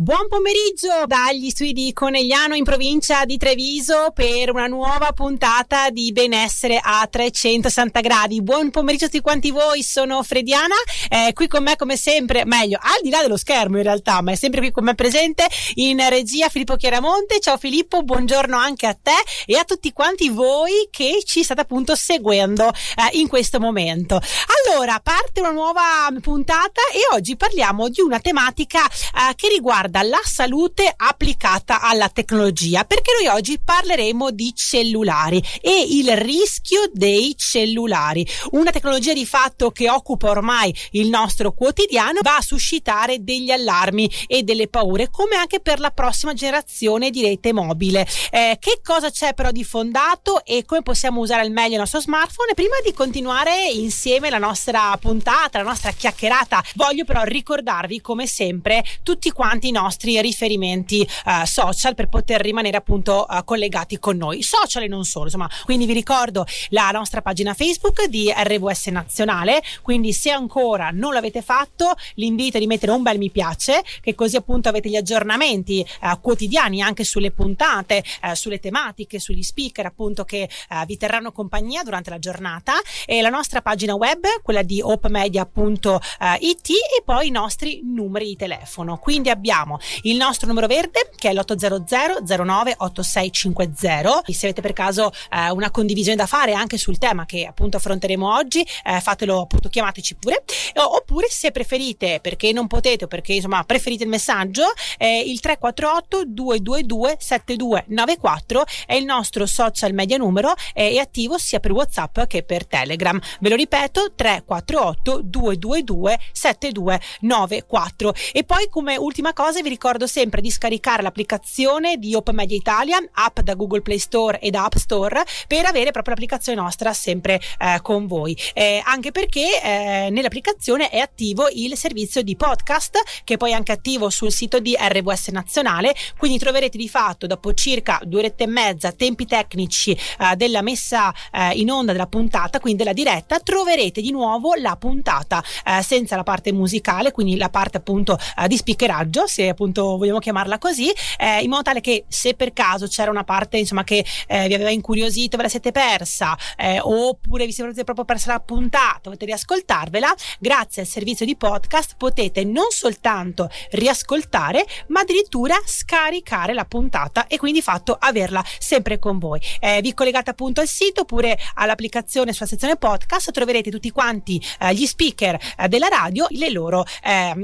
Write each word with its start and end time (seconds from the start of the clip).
Buon 0.00 0.28
pomeriggio 0.28 1.04
dagli 1.04 1.50
studi 1.50 1.74
di 1.74 1.92
Conegliano 1.92 2.54
in 2.54 2.64
provincia 2.64 3.26
di 3.26 3.36
Treviso 3.36 4.12
per 4.14 4.48
una 4.48 4.66
nuova 4.66 5.12
puntata 5.12 5.90
di 5.90 6.10
benessere 6.10 6.80
a 6.82 7.06
360 7.06 8.00
gradi. 8.00 8.40
Buon 8.40 8.70
pomeriggio 8.70 9.04
a 9.04 9.08
tutti 9.08 9.20
quanti 9.20 9.50
voi, 9.50 9.82
sono 9.82 10.22
Frediana, 10.22 10.74
eh, 11.10 11.34
qui 11.34 11.48
con 11.48 11.64
me 11.64 11.76
come 11.76 11.98
sempre, 11.98 12.46
meglio, 12.46 12.78
al 12.80 13.02
di 13.02 13.10
là 13.10 13.20
dello 13.20 13.36
schermo 13.36 13.76
in 13.76 13.82
realtà, 13.82 14.22
ma 14.22 14.32
è 14.32 14.36
sempre 14.36 14.60
qui 14.60 14.70
con 14.70 14.84
me 14.84 14.94
presente 14.94 15.46
in 15.74 16.02
regia 16.08 16.48
Filippo 16.48 16.76
Chiaramonte. 16.76 17.38
Ciao 17.38 17.58
Filippo, 17.58 18.02
buongiorno 18.02 18.56
anche 18.56 18.86
a 18.86 18.94
te 18.94 19.12
e 19.44 19.58
a 19.58 19.64
tutti 19.64 19.92
quanti 19.92 20.30
voi 20.30 20.88
che 20.90 21.20
ci 21.26 21.42
state 21.42 21.60
appunto 21.60 21.94
seguendo 21.94 22.68
eh, 22.68 23.18
in 23.18 23.28
questo 23.28 23.60
momento. 23.60 24.18
Allora, 24.64 24.98
parte 25.00 25.40
una 25.40 25.50
nuova 25.50 26.08
puntata 26.22 26.80
e 26.90 27.14
oggi 27.14 27.36
parliamo 27.36 27.90
di 27.90 28.00
una 28.00 28.18
tematica 28.18 28.82
eh, 28.86 29.34
che 29.36 29.48
riguarda 29.48 29.89
riguarda 29.90 30.02
la 30.02 30.20
salute 30.24 30.92
applicata 30.96 31.80
alla 31.80 32.08
tecnologia, 32.08 32.84
perché 32.84 33.12
noi 33.18 33.34
oggi 33.34 33.58
parleremo 33.62 34.30
di 34.30 34.52
cellulari 34.54 35.42
e 35.60 35.84
il 35.88 36.16
rischio 36.16 36.88
dei 36.92 37.34
cellulari. 37.36 38.26
Una 38.52 38.70
tecnologia 38.70 39.12
di 39.12 39.26
fatto 39.26 39.70
che 39.70 39.90
occupa 39.90 40.30
ormai 40.30 40.74
il 40.92 41.08
nostro 41.08 41.52
quotidiano 41.52 42.20
va 42.22 42.36
a 42.36 42.42
suscitare 42.42 43.22
degli 43.22 43.50
allarmi 43.50 44.10
e 44.26 44.42
delle 44.42 44.68
paure, 44.68 45.10
come 45.10 45.36
anche 45.36 45.60
per 45.60 45.80
la 45.80 45.90
prossima 45.90 46.32
generazione 46.32 47.10
di 47.10 47.22
rete 47.22 47.52
mobile. 47.52 48.06
Eh, 48.30 48.56
che 48.60 48.80
cosa 48.82 49.10
c'è 49.10 49.34
però 49.34 49.50
di 49.50 49.64
fondato 49.64 50.44
e 50.44 50.64
come 50.64 50.82
possiamo 50.82 51.20
usare 51.20 51.42
al 51.42 51.50
meglio 51.50 51.74
il 51.74 51.80
nostro 51.80 52.00
smartphone? 52.00 52.54
Prima 52.54 52.76
di 52.84 52.92
continuare 52.92 53.68
insieme 53.72 54.30
la 54.30 54.38
nostra 54.38 54.96
puntata, 55.00 55.58
la 55.58 55.68
nostra 55.68 55.90
chiacchierata, 55.90 56.62
voglio 56.76 57.04
però 57.04 57.22
ricordarvi 57.24 58.00
come 58.00 58.26
sempre 58.26 58.84
tutti 59.02 59.30
quanti 59.30 59.68
i 59.68 59.72
nostri 59.72 59.79
riferimenti 60.20 61.06
uh, 61.24 61.44
social 61.44 61.94
per 61.94 62.08
poter 62.08 62.40
rimanere 62.40 62.76
appunto 62.76 63.26
uh, 63.28 63.44
collegati 63.44 63.98
con 63.98 64.16
noi, 64.16 64.42
social 64.42 64.82
e 64.82 64.88
non 64.88 65.04
solo, 65.04 65.26
insomma, 65.26 65.48
quindi 65.64 65.86
vi 65.86 65.92
ricordo 65.92 66.44
la 66.70 66.90
nostra 66.90 67.22
pagina 67.22 67.54
Facebook 67.54 68.06
di 68.06 68.32
RVS 68.34 68.86
Nazionale, 68.86 69.62
quindi 69.82 70.12
se 70.12 70.30
ancora 70.30 70.90
non 70.92 71.12
l'avete 71.12 71.42
fatto, 71.42 71.94
l'invito 72.14 72.56
è 72.56 72.60
di 72.60 72.66
mettere 72.66 72.92
un 72.92 73.02
bel 73.02 73.18
mi 73.18 73.30
piace, 73.30 73.82
che 74.00 74.14
così 74.14 74.36
appunto 74.36 74.68
avete 74.68 74.88
gli 74.88 74.96
aggiornamenti 74.96 75.86
uh, 76.02 76.20
quotidiani 76.20 76.82
anche 76.82 77.04
sulle 77.04 77.30
puntate, 77.30 78.02
sulle 78.32 78.58
tematiche, 78.60 79.18
sugli 79.18 79.42
speaker 79.42 79.86
appunto 79.86 80.24
che 80.24 80.48
vi 80.86 80.96
terranno 80.96 81.32
compagnia 81.32 81.82
durante 81.82 82.10
la 82.10 82.18
giornata. 82.18 82.74
E 83.06 83.20
la 83.20 83.28
nostra 83.28 83.62
pagina 83.62 83.94
web, 83.94 84.24
quella 84.42 84.62
di 84.62 84.80
opmedia.it 84.80 86.68
e 86.70 87.02
poi 87.04 87.26
i 87.26 87.30
nostri 87.30 87.80
numeri 87.84 88.26
di 88.26 88.36
telefono. 88.36 88.98
Quindi 88.98 89.30
abbiamo 89.30 89.69
abbiamo 89.70 89.78
il 90.02 90.16
nostro 90.16 90.48
numero 90.48 90.66
verde 90.66 91.10
che 91.14 91.30
è 91.30 91.32
l'800 91.32 92.42
09 92.42 92.74
8650 92.78 94.22
se 94.26 94.46
avete 94.46 94.60
per 94.60 94.72
caso 94.72 95.12
eh, 95.30 95.50
una 95.50 95.70
condivisione 95.70 96.16
da 96.16 96.26
fare 96.26 96.52
anche 96.54 96.78
sul 96.78 96.98
tema 96.98 97.26
che 97.26 97.44
appunto 97.44 97.76
affronteremo 97.76 98.34
oggi 98.34 98.66
eh, 98.84 99.00
fatelo 99.00 99.42
appunto 99.42 99.68
chiamateci 99.68 100.16
pure. 100.16 100.42
Oppure 100.74 101.28
se 101.28 101.50
preferite 101.50 102.20
perché 102.20 102.52
non 102.52 102.66
potete 102.66 103.04
o 103.04 103.06
perché 103.06 103.34
insomma 103.34 103.62
preferite 103.64 104.04
il 104.04 104.08
messaggio 104.08 104.64
eh, 104.98 105.20
il 105.20 105.40
348 105.40 106.24
222 106.26 107.16
7294 107.18 108.64
è 108.86 108.94
il 108.94 109.04
nostro 109.04 109.46
social 109.46 109.92
media 109.92 110.16
numero 110.16 110.54
è 110.72 110.96
attivo 110.96 111.38
sia 111.38 111.60
per 111.60 111.72
whatsapp 111.72 112.20
che 112.22 112.42
per 112.42 112.66
telegram. 112.66 113.20
Ve 113.40 113.48
lo 113.48 113.56
ripeto 113.56 114.12
348 114.14 115.20
222 115.22 116.18
7294 116.32 118.14
e 118.32 118.44
poi 118.44 118.68
come 118.68 118.96
ultima 118.96 119.32
cosa 119.32 119.59
vi 119.62 119.68
ricordo 119.68 120.06
sempre 120.06 120.40
di 120.40 120.50
scaricare 120.50 121.02
l'applicazione 121.02 121.98
di 121.98 122.14
Open 122.14 122.34
Media 122.34 122.56
Italia, 122.56 122.98
app 123.12 123.40
da 123.40 123.54
Google 123.54 123.82
Play 123.82 123.98
Store 123.98 124.38
e 124.38 124.50
da 124.50 124.64
App 124.64 124.76
Store, 124.76 125.24
per 125.46 125.66
avere 125.66 125.90
proprio 125.90 126.14
l'applicazione 126.14 126.60
nostra 126.60 126.92
sempre 126.92 127.40
eh, 127.58 127.80
con 127.82 128.06
voi. 128.06 128.36
Eh, 128.54 128.80
anche 128.84 129.12
perché 129.12 129.60
eh, 129.62 130.08
nell'applicazione 130.10 130.88
è 130.88 130.98
attivo 130.98 131.48
il 131.52 131.76
servizio 131.76 132.22
di 132.22 132.36
podcast, 132.36 132.98
che 133.24 133.36
poi 133.36 133.50
è 133.50 133.54
anche 133.54 133.72
attivo 133.72 134.10
sul 134.10 134.32
sito 134.32 134.60
di 134.60 134.76
RWS 134.78 135.28
Nazionale, 135.28 135.94
quindi 136.16 136.38
troverete 136.38 136.78
di 136.78 136.88
fatto 136.88 137.26
dopo 137.26 137.52
circa 137.54 138.00
due 138.04 138.20
orette 138.20 138.44
e 138.44 138.48
mezza 138.48 138.92
tempi 138.92 139.26
tecnici 139.26 139.92
eh, 139.92 140.36
della 140.36 140.62
messa 140.62 141.12
eh, 141.32 141.52
in 141.54 141.70
onda 141.70 141.92
della 141.92 142.06
puntata, 142.06 142.60
quindi 142.60 142.82
della 142.82 142.94
diretta, 142.94 143.40
troverete 143.40 144.00
di 144.00 144.10
nuovo 144.10 144.54
la 144.54 144.76
puntata 144.76 145.42
eh, 145.64 145.82
senza 145.82 146.16
la 146.16 146.22
parte 146.22 146.52
musicale, 146.52 147.12
quindi 147.12 147.36
la 147.36 147.50
parte 147.50 147.76
appunto 147.78 148.18
di 148.46 148.56
speakeraggio, 148.56 149.26
se 149.26 149.49
appunto 149.50 149.96
vogliamo 149.96 150.18
chiamarla 150.18 150.58
così, 150.58 150.90
eh, 151.18 151.42
in 151.42 151.50
modo 151.50 151.62
tale 151.62 151.80
che 151.80 152.04
se 152.08 152.34
per 152.34 152.52
caso 152.52 152.86
c'era 152.86 153.10
una 153.10 153.24
parte 153.24 153.58
insomma 153.58 153.84
che 153.84 154.04
eh, 154.26 154.46
vi 154.46 154.54
aveva 154.54 154.70
incuriosito, 154.70 155.36
ve 155.36 155.44
la 155.44 155.48
siete 155.48 155.72
persa, 155.72 156.36
eh, 156.56 156.78
oppure 156.80 157.46
vi 157.46 157.52
siete 157.52 157.84
proprio 157.84 158.04
persa 158.04 158.32
la 158.32 158.40
puntata, 158.40 159.00
volete 159.04 159.26
riascoltarvela, 159.26 160.14
grazie 160.38 160.82
al 160.82 160.88
servizio 160.88 161.26
di 161.26 161.36
podcast 161.36 161.94
potete 161.96 162.44
non 162.44 162.70
soltanto 162.70 163.50
riascoltare, 163.72 164.64
ma 164.88 165.00
addirittura 165.00 165.56
scaricare 165.64 166.54
la 166.54 166.64
puntata 166.64 167.26
e 167.26 167.38
quindi 167.38 167.62
fatto 167.62 167.96
averla 167.98 168.44
sempre 168.58 168.98
con 168.98 169.18
voi. 169.18 169.40
Eh, 169.60 169.80
vi 169.82 169.94
collegate 169.94 170.30
appunto 170.30 170.60
al 170.60 170.68
sito 170.68 171.02
oppure 171.02 171.38
all'applicazione 171.54 172.32
sulla 172.32 172.48
sezione 172.48 172.76
podcast, 172.76 173.30
troverete 173.30 173.70
tutti 173.70 173.90
quanti 173.90 174.42
eh, 174.60 174.74
gli 174.74 174.86
speaker 174.86 175.38
eh, 175.58 175.68
della 175.68 175.88
radio, 175.88 176.26
le 176.30 176.50
loro 176.50 176.84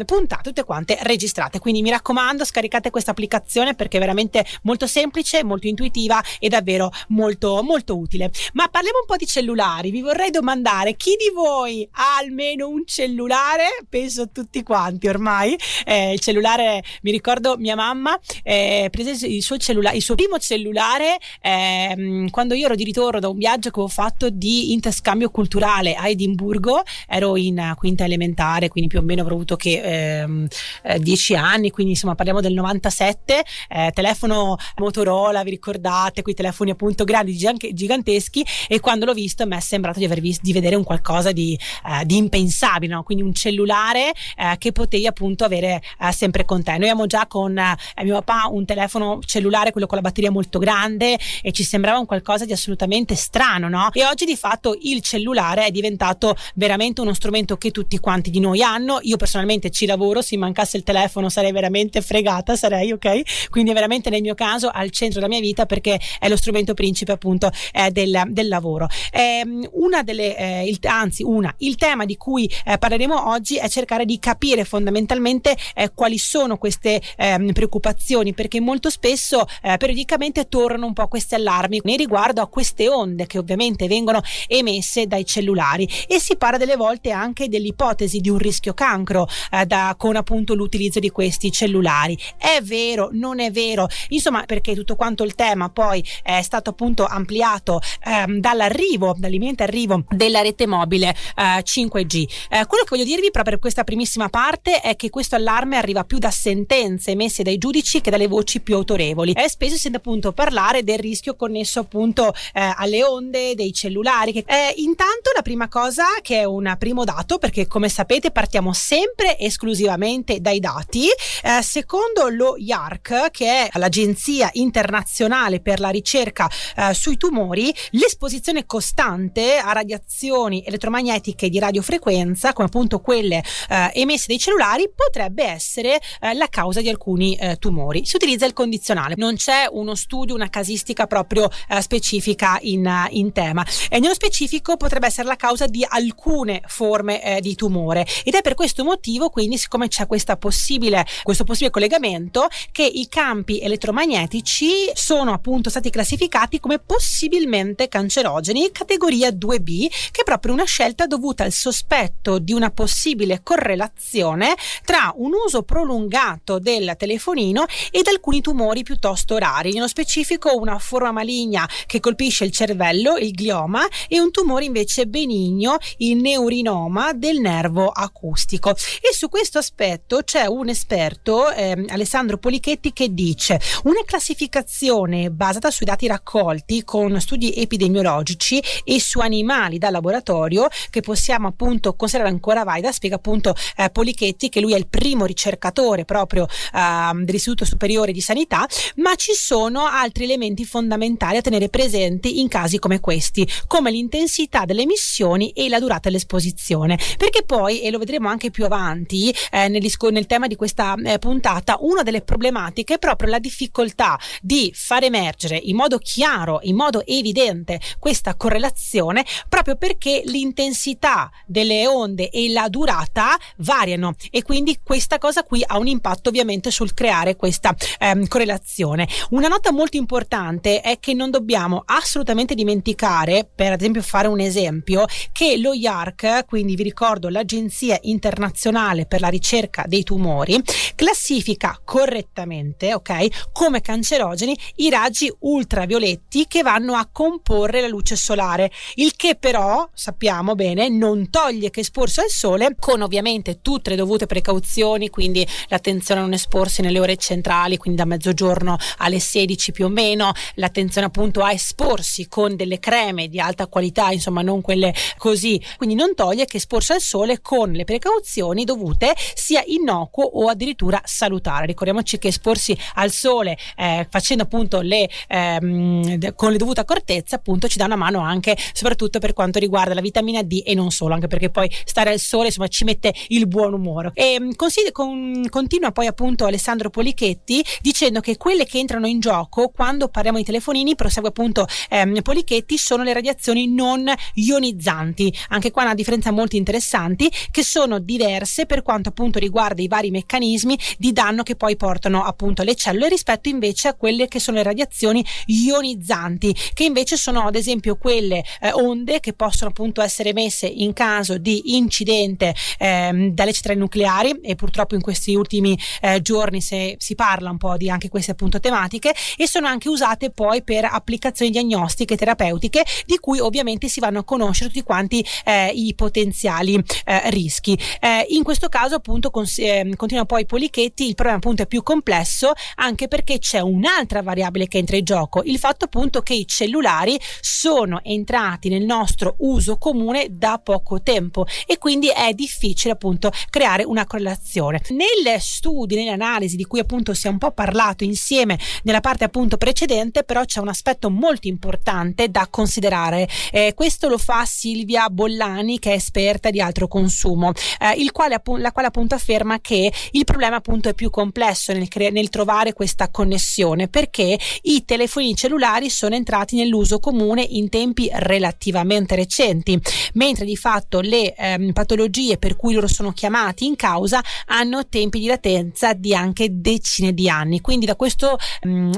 puntate 0.05 0.43
tutte 0.43 0.65
quante 0.65 0.99
registrate. 1.03 1.59
Quindi 1.59 1.83
mi 1.87 1.93
raccomando 1.93 2.45
scaricate 2.45 2.91
questa 2.91 3.13
applicazione 3.13 3.77
perché 3.77 3.99
è 3.99 4.01
veramente 4.01 4.45
molto 4.63 4.89
semplice, 4.89 5.45
molto 5.45 5.69
intuitiva 5.69 6.21
e 6.41 6.49
davvero 6.49 6.91
molto 7.09 7.63
molto 7.63 7.97
utile. 7.97 8.33
Ma 8.55 8.67
parliamo 8.67 8.99
un 8.99 9.07
po' 9.07 9.15
di 9.15 9.25
cellulari, 9.25 9.93
vi 9.93 10.01
vorrei 10.01 10.31
domandare 10.31 10.97
chi 10.97 11.15
di 11.17 11.31
voi 11.33 11.89
ha 11.93 12.17
almeno 12.19 12.69
un 12.69 12.85
cellulare? 12.85 13.85
Penso 13.89 14.31
tutti 14.31 14.65
quanti 14.65 15.07
ormai. 15.07 15.57
Eh, 15.85 16.15
il 16.15 16.19
cellulare, 16.19 16.83
mi 17.03 17.13
ricordo 17.13 17.57
mia 17.57 17.77
mamma 17.77 18.19
eh, 18.43 18.89
prese 18.91 19.25
il 19.29 19.43
suo 19.43 19.57
cellulare, 19.57 19.95
il 19.95 20.03
suo 20.03 20.17
primo 20.17 20.39
cellulare 20.39 21.19
eh, 21.41 22.27
quando 22.33 22.55
io 22.55 22.67
ero 22.67 22.75
di 22.75 22.83
ritorno 22.83 23.21
da 23.21 23.29
un 23.29 23.39
viaggio 23.39 23.71
che 23.71 23.79
avevo 23.79 23.89
fatto 23.89 24.29
di 24.29 24.73
interscambio 24.73 25.31
culturale 25.31 25.95
a 25.95 26.09
Edimburgo, 26.09 26.83
ero 27.07 27.37
in 27.37 27.75
quinta 27.77 28.03
elementare, 28.03 28.69
quindi 28.69 28.91
più 28.91 28.99
o 28.99 29.03
meno 29.03 29.23
avrò 29.23 29.35
avuto 29.37 29.55
che 29.55 29.81
ehm, 29.83 30.49
eh, 30.83 30.99
dieci 30.99 31.35
anni, 31.37 31.71
quindi 31.77 31.93
insomma 31.93 32.15
parliamo 32.15 32.41
del 32.41 32.55
97, 32.55 33.45
eh, 33.69 33.91
telefono 33.93 34.57
Motorola, 34.77 35.43
vi 35.43 35.51
ricordate, 35.51 36.23
quei 36.23 36.35
telefoni 36.35 36.71
appunto 36.71 37.05
grandi, 37.05 37.37
giganteschi 37.37 38.43
e 38.67 38.81
quando 38.81 39.05
l'ho 39.05 39.13
visto 39.13 39.47
mi 39.47 39.57
è 39.57 39.61
sembrato 39.61 39.99
di 39.99 40.07
aver 40.07 40.21
visto, 40.21 40.41
di 40.43 40.55
vedere 40.55 40.75
un 40.75 40.85
qualcosa 40.85 41.33
di, 41.33 41.53
eh, 41.87 42.07
di 42.07 42.17
impensabile, 42.17 42.95
no? 42.95 43.03
quindi 43.03 43.23
un 43.23 43.35
cellulare 43.35 44.13
eh, 44.39 44.57
che 44.57 44.73
potevi 44.73 45.07
appunto 45.07 45.45
avere 45.45 45.83
eh, 46.01 46.13
sempre 46.13 46.47
con 46.47 46.63
te. 46.63 46.71
Noi 46.71 46.89
abbiamo 46.89 47.05
già 47.05 47.27
con 47.27 47.59
eh, 47.59 47.77
mio 48.03 48.15
papà 48.23 48.49
un 48.51 48.65
telefono 48.65 49.19
cellulare, 49.23 49.71
quello 49.71 49.87
con 49.87 49.99
la 49.99 50.03
batteria 50.03 50.31
molto 50.31 50.59
grande 50.59 51.19
e 51.43 51.53
ci 51.53 51.63
sembrava 51.63 51.99
un 51.99 52.07
qualcosa 52.07 52.47
di 52.47 52.53
assolutamente 52.53 53.15
strano, 53.17 53.69
no? 53.69 53.91
E 53.93 54.07
oggi 54.07 54.25
di 54.25 54.37
fatto 54.37 54.75
il 54.81 55.03
cellulare 55.03 55.67
è 55.67 55.71
diventato 55.71 56.35
veramente 56.55 57.03
uno 57.03 57.13
strumento 57.13 57.59
che 57.59 57.71
tutti 57.71 57.99
quanti 57.99 58.31
di 58.31 58.41
noi 58.41 58.63
hanno. 58.63 58.99
Io 59.03 59.19
personalmente 59.19 59.69
ci 59.69 59.85
lavoro, 59.85 60.23
se 60.23 60.39
mancasse 60.39 60.79
il 60.79 60.85
telefono 60.85 61.29
sarei 61.29 61.53
veramente 61.67 62.01
fregata 62.01 62.57
sarei, 62.57 62.93
ok? 62.93 63.49
Quindi 63.51 63.71
è 63.71 63.75
veramente 63.75 64.11
nel 64.11 64.23
mio 64.23 64.35
caso 64.35 64.69
al 64.73 64.91
centro 64.91 65.21
della 65.21 65.33
mia 65.33 65.41
vita 65.41 65.67
perché 65.67 66.01
è 66.19 66.29
lo 66.29 66.37
strumento 66.37 66.75
principe 66.75 67.13
appunto 67.13 67.51
eh, 67.73 67.91
del, 67.91 68.23
del, 68.29 68.49
lavoro. 68.49 68.87
Eh, 69.11 69.45
una 69.73 70.03
delle, 70.03 70.37
eh, 70.37 70.69
il, 70.69 70.79
anzi 70.83 71.23
una, 71.23 71.53
il 71.59 71.77
tema 71.77 72.05
di 72.05 72.17
cui 72.17 72.51
eh, 72.65 72.79
parleremo 72.79 73.29
oggi 73.29 73.57
è 73.57 73.69
cercare 73.69 74.05
di 74.05 74.19
capire 74.19 74.65
fondamentalmente 74.65 75.57
eh, 75.75 75.91
quali 75.95 76.19
sono 76.19 76.57
queste 76.57 77.01
ehm, 77.17 77.53
preoccupazioni 77.53 78.33
perché 78.33 78.61
molto 78.61 78.91
spesso 78.91 79.47
eh, 79.63 79.77
periodicamente 79.77 80.49
tornano 80.49 80.87
un 80.87 80.93
po' 80.93 81.09
questi 81.09 81.35
allarmi 81.35 81.81
nei 81.85 81.97
riguardo 81.97 82.41
a 82.41 82.49
queste 82.49 82.89
onde 82.89 83.27
che 83.27 83.39
ovviamente 83.39 83.89
vengono 83.89 84.23
emesse 84.47 85.07
dai 85.07 85.25
cellulari 85.25 85.89
e 86.07 86.21
si 86.21 86.37
parla 86.37 86.59
delle 86.59 86.77
volte 86.77 87.11
anche 87.11 87.49
dell'ipotesi 87.49 88.21
di 88.21 88.31
un 88.31 88.39
rischio 88.39 88.75
cancro 88.75 89.29
da, 89.67 89.95
con 89.97 90.17
appunto 90.17 90.55
l'utilizzo 90.55 91.01
di 91.01 91.11
questi 91.11 91.51
cellulari. 91.57 92.19
È 92.37 92.61
vero, 92.63 93.09
non 93.13 93.41
è 93.41 93.51
vero? 93.51 93.89
Insomma, 94.09 94.45
perché 94.45 94.75
tutto 94.75 94.95
quanto 94.95 95.25
il 95.25 95.35
tema 95.35 95.71
poi 95.71 96.05
è 96.23 96.43
stato 96.43 96.71
appunto 96.71 97.07
ampliato 97.07 97.81
ehm, 98.05 98.41
dall'arrivo, 98.41 99.15
dall'imminente 99.17 99.63
arrivo 99.63 100.05
della 100.11 100.43
rete 100.43 100.67
mobile 100.67 101.09
eh, 101.35 101.63
5G. 101.63 102.15
Eh, 102.51 102.67
quello 102.67 102.85
che 102.85 102.91
voglio 102.91 103.05
dirvi 103.05 103.31
proprio 103.31 103.55
per 103.55 103.59
questa 103.59 103.85
primissima 103.85 104.29
parte 104.29 104.81
è 104.81 104.97
che 104.97 105.09
questo 105.09 105.37
allarme 105.37 105.79
arriva 105.79 106.05
più 106.05 106.19
da 106.19 106.31
sentenze 106.31 107.13
emesse 107.13 107.43
dai 107.43 107.57
giudici 107.57 108.03
che 108.03 108.11
dalle 108.11 108.27
voci 108.27 108.61
più 108.61 108.75
autorevoli. 108.75 109.33
E 109.33 109.49
spesso 109.49 109.75
si 109.75 109.81
sente 109.81 109.97
appunto 109.97 110.33
parlare 110.33 110.85
del 110.85 110.99
rischio 110.99 111.37
connesso 111.37 111.81
appunto 111.81 112.35
eh, 112.53 112.73
alle 112.77 113.03
onde 113.03 113.55
dei 113.55 113.73
cellulari. 113.73 114.45
Eh, 114.47 114.75
intanto 114.77 115.31
la 115.35 115.43
prima 115.43 115.69
cosa 115.69 116.05
che 116.21 116.41
è 116.41 116.45
un 116.45 116.75
primo 116.79 117.05
dato, 117.05 117.39
perché 117.39 117.67
come 117.67 117.89
sapete 117.89 118.31
partiamo 118.31 118.73
sempre 118.75 119.39
esclusivamente 119.39 120.41
dai 120.41 120.61
dati, 120.61 121.07
Eh, 121.47 121.63
secondo 121.63 122.27
lo 122.29 122.57
IARC, 122.59 123.31
che 123.31 123.69
è 123.69 123.79
l'Agenzia 123.79 124.51
internazionale 124.55 125.61
per 125.61 125.79
la 125.79 125.91
ricerca 125.91 126.51
eh, 126.75 126.93
sui 126.93 127.17
tumori, 127.17 127.73
l'esposizione 127.91 128.67
costante 128.67 129.57
a 129.57 129.71
radiazioni 129.71 130.65
elettromagnetiche 130.67 131.49
di 131.49 131.61
radiofrequenza, 131.61 132.53
come 132.53 132.67
appunto 132.67 132.99
quelle 132.99 133.45
eh, 133.69 133.91
emesse 133.95 134.25
dai 134.27 134.41
cellulari, 134.41 134.91
potrebbe 134.93 135.45
essere 135.45 136.01
eh, 136.21 136.35
la 136.35 136.49
causa 136.49 136.81
di 136.81 136.89
alcuni 136.89 137.37
eh, 137.37 137.59
tumori. 137.59 138.05
Si 138.05 138.17
utilizza 138.17 138.45
il 138.45 138.53
condizionale, 138.53 139.15
non 139.17 139.37
c'è 139.37 139.69
uno 139.71 139.95
studio, 139.95 140.35
una 140.35 140.51
casistica 140.51 141.07
proprio 141.07 141.49
eh, 141.69 141.81
specifica 141.81 142.59
in, 142.63 142.93
in 143.11 143.31
tema. 143.31 143.65
E 143.89 144.01
nello 144.01 144.15
specifico 144.15 144.77
potrebbe 144.77 145.07
essere 145.07 145.29
la 145.29 145.37
causa 145.37 145.67
di 145.67 145.87
alcune 145.89 146.61
forme 146.67 147.39
di 147.41 147.55
tumore 147.55 148.05
ed 148.25 148.35
è 148.35 148.41
per 148.41 148.55
questo 148.55 148.83
motivo, 148.83 149.29
quindi, 149.31 149.59
siccome 149.59 149.87
c'è 149.87 150.09
questa 150.09 150.37
possibile, 150.37 151.07
questo 151.37 151.45
possibile 151.45 151.71
collegamento, 151.71 152.49
che 152.73 152.85
i 152.85 153.09
campi 153.09 153.61
elettromagnetici 153.61 154.91
sono 154.95 155.33
appunto 155.33 155.69
stati 155.69 155.91
classificati 155.91 156.61
come 156.61 156.79
possibilmente 156.79 157.89
cancerogeni, 157.89 158.71
categoria 158.73 159.29
2B, 159.29 159.89
che 160.11 160.23
è 160.23 160.25
proprio 160.25 160.55
una 160.55 160.65
scelta 160.65 161.07
dovuta 161.07 161.45
al 161.45 161.53
sospetto 161.53 162.39
di 162.39 162.53
una 162.53 162.71
possibile 162.71 163.41
correlazione 163.43 164.55
tra 164.85 165.13
un 165.17 165.33
uso 165.45 165.63
prolungato 165.63 166.59
del 166.59 166.95
telefonino 166.97 167.67
ed 167.91 168.07
alcuni 168.07 168.41
tumori 168.41 168.83
piuttosto 168.83 169.37
rari, 169.37 169.73
nello 169.73 169.89
specifico 169.89 170.57
una 170.57 170.79
forma 170.79 171.13
maligna 171.13 171.69
che 171.87 172.01
colpisce 172.01 172.45
il 172.45 172.53
cervello, 172.53 173.17
il 173.17 173.33
glioma, 173.33 173.87
e 174.09 174.21
un 174.21 174.31
tumore 174.31 174.65
invece 174.65 175.07
benigno, 175.07 175.77
il 175.99 176.17
neurinoma 176.17 177.13
del 177.13 177.41
nervo 177.41 177.89
acustico. 177.89 178.71
E 178.71 179.13
su 179.13 179.29
questo 179.29 179.59
aspetto 179.59 180.23
c'è 180.25 180.47
un 180.47 180.69
esperto, 180.69 181.26
eh, 181.27 181.85
Alessandro 181.89 182.39
Polichetti, 182.39 182.93
che 182.93 183.13
dice 183.13 183.61
una 183.85 184.01
classificazione 184.05 185.31
basata 185.31 185.71
sui 185.71 185.87
dati 185.87 186.07
raccolti 186.07 186.85
con 186.85 187.21
studi 187.21 187.53
epidemiologici 187.55 188.63
e 188.85 189.01
su 189.01 189.19
animali 189.19 189.79
da 189.79 189.91
laboratorio 189.91 190.69
che 190.91 191.01
possiamo 191.01 191.49
appunto 191.49 191.95
considerare 191.95 192.33
ancora 192.33 192.63
valida, 192.65 192.93
spiega 192.93 193.17
appunto 193.17 193.55
eh, 193.77 193.91
Polichetti 193.91 194.49
che 194.49 194.61
lui 194.61 194.75
è 194.75 194.77
il 194.77 194.87
primo 194.87 195.25
ricercatore 195.25 196.05
proprio 196.05 196.47
eh, 196.47 197.25
dell'Istituto 197.25 197.65
Superiore 197.65 198.13
di 198.13 198.21
Sanità, 198.21 198.67
ma 198.97 199.15
ci 199.17 199.33
sono 199.33 199.87
altri 199.87 200.25
elementi 200.25 200.65
fondamentali 200.65 201.39
a 201.39 201.41
tenere 201.43 201.69
presenti 201.69 202.41
in 202.41 202.49
casi 202.49 202.79
come 202.79 203.01
questi, 203.01 203.49
come 203.67 203.91
l'intensità 203.91 204.65
delle 204.65 204.83
emissioni 204.83 205.51
e 205.51 205.69
la 205.69 205.81
durata 205.81 206.09
dell'esposizione, 206.09 206.99
perché 207.17 207.43
poi, 207.43 207.83
e 207.83 207.91
lo 207.91 207.99
vedremo 207.99 208.29
anche 208.29 208.51
più 208.51 208.65
avanti 208.65 209.35
eh, 209.51 209.69
nel, 209.69 209.83
nel, 210.11 210.27
tema 210.27 210.47
di 210.47 210.57
questa 210.57 210.95
eh, 211.05 211.16
puntata, 211.19 211.77
una 211.81 212.03
delle 212.03 212.23
problematiche 212.23 212.95
è 212.95 212.99
proprio 212.99 213.31
la 213.31 213.39
difficoltà 213.39 214.19
di 214.41 214.73
far 214.75 215.05
emergere 215.05 215.57
in 215.57 215.77
modo 215.77 215.99
chiaro, 215.99 216.61
in 216.63 216.77
modo 216.77 217.05
evidente 217.07 217.81
questa 217.99 218.35
correlazione, 218.35 219.25
proprio 219.49 219.77
perché 219.77 220.23
l'intensità 220.25 221.31
delle 221.47 221.87
onde 221.87 222.31
e 222.31 222.51
la 222.51 222.69
durata 222.69 223.37
variano 223.59 224.15
e 224.31 224.43
quindi 224.43 224.79
questa 224.83 225.19
cosa 225.19 225.43
qui 225.43 225.63
ha 225.67 225.79
un 225.79 225.87
impatto 225.87 226.29
ovviamente 226.29 226.71
sul 226.71 226.95
creare 226.95 227.37
questa 227.37 227.75
ehm, 227.99 228.27
correlazione. 228.27 229.09
Una 229.31 229.49
nota 229.49 229.73
molto 229.73 229.97
importante 229.97 230.81
è 230.81 230.99
che 230.99 231.15
non 231.15 231.31
dobbiamo 231.31 231.83
assolutamente 231.85 232.55
dimenticare, 232.55 233.49
per 233.53 233.73
esempio 233.73 234.03
fare 234.03 234.29
un 234.29 234.41
esempio, 234.41 235.05
che 235.33 235.57
lo 235.59 235.73
IARC, 235.73 236.45
quindi 236.47 236.75
vi 236.75 236.83
ricordo 236.83 237.29
l'Agenzia 237.29 237.99
Internazionale 238.03 239.07
per 239.07 239.21
la 239.21 239.29
ricerca 239.29 239.85
dei 239.87 240.03
tumori, 240.03 240.63
classifica 240.97 241.81
correttamente, 241.85 242.95
ok, 242.95 243.51
come 243.53 243.81
cancerogeni 243.81 244.59
i 244.77 244.91
raggi 244.91 245.33
ultravioletti 245.41 246.47
che 246.49 246.63
vanno 246.63 246.95
a 246.95 247.09
comporre 247.13 247.81
la 247.81 247.87
luce 247.87 248.17
solare, 248.17 248.73
il 248.95 249.15
che 249.15 249.37
però 249.37 249.89
sappiamo 249.93 250.55
bene 250.57 250.89
non 250.89 251.31
toglie 251.31 251.71
che 251.71 251.81
esporsi 251.81 252.21
al 252.21 252.31
sole 252.31 252.75
con 252.81 253.03
ovviamente 253.03 253.61
tutte 253.63 253.91
le 253.91 253.97
dovute 253.97 254.27
precauzioni, 254.27 255.11
quindi 255.11 255.47
l'attenzione 255.69 256.21
a 256.21 256.25
non 256.25 256.33
esporsi 256.33 256.81
nelle 256.81 256.99
ore 256.99 257.17
centrali, 257.17 257.77
quindi 257.77 258.01
da 258.01 258.07
mezzogiorno 258.07 258.77
alle 258.99 259.21
16 259.21 259.73
più 259.73 259.85
o 259.85 259.89
meno, 259.89 260.33
l'attenzione 260.55 261.07
appunto 261.07 261.43
a 261.43 261.53
esporsi 261.53 262.27
con 262.27 262.57
delle 262.57 262.79
creme 262.79 263.29
di 263.29 263.39
alta 263.39 263.67
qualità, 263.67 264.11
insomma 264.11 264.41
non 264.41 264.63
quelle 264.63 264.95
così, 265.19 265.63
quindi 265.77 265.95
non 265.95 266.15
toglie 266.15 266.47
che 266.47 266.57
esporsi 266.57 266.93
al 266.93 267.01
sole 267.01 267.43
con 267.43 267.73
le 267.73 267.85
precauzioni 267.85 268.65
dovute 268.65 269.15
sia 269.35 269.63
innocuo 269.67 270.25
o 270.25 270.49
addirittura 270.49 270.86
salutare. 271.05 271.67
Ricordiamoci 271.67 272.19
che 272.19 272.29
esporsi 272.29 272.77
al 272.95 273.11
sole 273.11 273.57
eh, 273.77 274.07
facendo 274.11 274.45
appunto 274.45 274.81
le 274.81 275.09
ehm, 275.29 276.35
con 276.35 276.53
le 276.53 276.59
dovute 276.59 276.81
accortezze 276.81 277.35
appunto 277.35 277.69
ci 277.69 277.79
dà 277.79 277.85
una 277.85 277.97
mano 277.97 278.21
anche 278.21 278.57
soprattutto 278.73 279.19
per 279.19 279.33
quanto 279.33 279.59
riguarda 279.59 279.95
la 279.95 280.01
vitamina 280.01 280.43
D 280.43 280.63
e 280.65 280.75
non 280.75 280.91
solo, 280.91 281.15
anche 281.15 281.27
perché 281.27 281.51
poi 281.51 281.71
stare 281.85 282.11
al 282.11 282.19
sole 282.19 282.47
insomma 282.47 282.69
ci 282.69 282.85
mette 282.85 283.15
il 283.29 283.47
buon 283.47 283.73
umore. 283.73 284.11
E 284.15 284.35
ehm, 284.35 284.55
consigli, 284.55 284.93
con, 284.93 285.47
continua 285.49 285.93
poi 285.93 286.07
appunto 286.07 286.45
Alessandro 286.45 286.91
Polichetti 286.91 287.65
dicendo 287.81 288.21
che 288.21 288.37
quelle 288.37 288.67
che 288.67 288.79
entrano 288.79 289.07
in 289.07 289.21
gioco 289.21 289.69
quando 289.69 290.09
parliamo 290.09 290.39
di 290.39 290.45
telefonini, 290.45 290.95
prosegue 290.95 291.29
appunto 291.29 291.67
ehm, 291.91 292.23
Polichetti, 292.23 292.79
sono 292.79 293.03
le 293.03 293.13
radiazioni 293.13 293.69
non 293.69 294.13
ionizzanti. 294.35 295.35
Anche 295.49 295.71
qua 295.71 295.83
una 295.83 295.95
differenza 295.95 296.31
molto 296.31 296.57
interessanti 296.57 297.31
che 297.51 297.63
sono 297.63 297.99
diverse 297.99 298.67
per 298.67 298.83
quanto 298.83 299.09
appunto 299.11 299.39
riguarda 299.39 299.83
i 299.83 299.89
vari 299.89 300.11
meccanismi 300.11 300.76
di 300.99 301.13
danno 301.13 301.43
che 301.43 301.57
poi 301.57 301.77
portano 301.77 302.23
appunto 302.25 302.63
le 302.63 302.75
cellule 302.75 303.09
rispetto 303.09 303.49
invece 303.49 303.89
a 303.89 303.95
quelle 303.95 304.29
che 304.29 304.41
sono 304.41 304.57
le 304.57 304.63
radiazioni 304.63 305.25
ionizzanti 305.47 306.55
che 306.75 306.85
invece 306.85 307.17
sono 307.17 307.47
ad 307.47 307.55
esempio 307.55 307.97
quelle 307.97 308.45
eh, 308.61 308.73
onde 308.73 309.21
che 309.21 309.33
possono 309.33 309.71
appunto 309.71 310.01
essere 310.01 310.31
emesse 310.31 310.67
in 310.67 310.93
caso 310.93 311.39
di 311.39 311.77
incidente 311.77 312.55
ehm, 312.79 313.31
dalle 313.31 313.53
centrali 313.53 313.79
nucleari 313.79 314.41
e 314.43 314.55
purtroppo 314.55 314.95
in 314.95 315.01
questi 315.01 315.35
ultimi 315.35 315.79
eh, 316.01 316.21
giorni 316.23 316.61
se, 316.61 316.97
si 316.99 317.15
parla 317.15 317.51
un 317.51 317.59
po' 317.59 317.77
di 317.77 317.91
anche 317.91 318.09
queste 318.09 318.33
appunto 318.33 318.61
tematiche 318.61 319.15
e 319.37 319.47
sono 319.47 319.67
anche 319.67 319.89
usate 319.89 320.31
poi 320.31 320.63
per 320.63 320.85
applicazioni 320.85 321.51
diagnostiche 321.51 322.15
e 322.15 322.17
terapeutiche 322.17 322.85
di 323.05 323.19
cui 323.19 323.39
ovviamente 323.39 323.89
si 323.89 324.01
vanno 324.01 324.21
a 324.21 324.25
conoscere 324.25 324.71
tutti 324.71 324.83
quanti 324.83 325.25
eh, 325.45 325.69
i 325.69 325.95
potenziali 325.95 326.83
eh, 327.05 327.31
rischi. 327.31 327.79
Eh, 328.01 328.27
in 328.31 328.43
questo 328.43 328.69
caso 328.69 328.97
appunto 328.97 329.31
cons- 329.31 329.59
ehm, 329.59 329.95
continua 329.97 330.25
poi 330.25 330.47
Polichetti, 330.67 331.07
il 331.07 331.15
problema 331.15 331.39
appunto 331.39 331.63
è 331.63 331.67
più 331.67 331.83
complesso 331.83 332.53
anche 332.77 333.09
perché 333.09 333.39
c'è 333.39 333.61
un'altra 333.61 334.23
variabile 334.23 334.67
che 334.67 334.79
entra 334.79 334.97
in 334.97 335.05
gioco, 335.05 335.43
il 335.45 335.59
fatto 335.59 335.85
appunto 335.85 336.23
che 336.23 336.35
i 336.35 336.47
cellulari 336.47 337.19
sono 337.41 338.01
entrati 338.03 338.69
nel 338.69 338.85
nostro 338.85 339.37
uso 339.39 339.77
comune 339.77 340.27
da 340.31 340.61
poco 340.63 341.03
tempo 341.03 341.47
e 341.67 341.79
quindi 341.79 342.09
è 342.09 342.33
difficile 342.33 342.95
appunto 342.95 343.31
creare 343.49 343.85
una 343.85 344.07
correlazione. 344.07 344.83
Nelle 344.89 345.39
studi, 345.39 345.95
nelle 345.95 346.11
analisi 346.11 346.57
di 346.57 346.65
cui 346.65 346.81
appunto 346.81 347.15
si 347.15 347.29
è 347.29 347.31
un 347.31 347.39
po' 347.39 347.53
parlato 347.53 348.03
insieme 348.03 348.59
nella 348.83 349.01
parte 349.01 349.25
appunto 349.25 349.57
precedente, 349.57 350.25
però 350.25 350.45
c'è 350.45 350.61
un 350.61 350.69
aspetto 350.69 351.11
molto 351.11 351.47
importante 351.47 352.29
da 352.29 352.49
considerare. 352.51 353.29
Eh, 353.53 353.73
questo 353.75 354.09
lo 354.09 354.19
fa 354.19 354.45
Silvia 354.45 355.09
Bollani, 355.11 355.79
che 355.79 355.93
è 355.93 355.95
esperta 355.95 356.51
di 356.51 356.61
altro 356.61 356.89
consumo, 356.89 357.53
eh, 357.79 357.93
il 358.01 358.11
quale, 358.11 358.41
la 358.59 358.73
quale 358.73 358.89
appunto 358.89 359.15
afferma 359.15 359.61
che 359.61 359.93
il 360.11 360.25
problema 360.25 360.56
appunto 360.57 360.89
è 360.89 360.95
più 360.95 361.11
complesso 361.11 361.73
nel, 361.73 361.89
cre- 361.89 362.11
nel 362.11 362.29
trovare 362.29 362.73
questa 362.73 363.11
connessione 363.11 363.89
perché 363.89 364.39
i 364.63 364.85
telefonini 364.85 365.35
cellulari 365.35 365.91
sono 365.91 366.15
entrati 366.15 366.57
nell'uso 366.57 366.99
comune 366.99 367.43
in 367.43 367.69
tempi 367.69 368.09
relativamente 368.13 369.15
recenti, 369.15 369.79
mentre 370.15 370.45
di 370.45 370.57
fatto 370.57 371.01
le 371.01 371.35
ehm, 371.35 371.73
patologie 371.73 372.39
per 372.39 372.57
cui 372.57 372.75
loro 372.75 372.89
sono 372.89 373.13
chiamati 373.13 373.67
in 373.67 373.77
causa 373.77 374.23
hanno 374.47 374.87
tempi 374.89 375.21
di 375.21 375.27
latenza 375.27 375.93
di 375.93 376.15
anche 376.15 376.49
decine 376.51 377.13
di 377.13 377.29
anni. 377.29 377.61
Quindi 377.61 377.87
da 377.87 377.97
questa 377.97 378.37